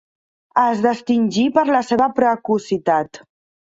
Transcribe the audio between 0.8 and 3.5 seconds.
distingí per la seva precocitat.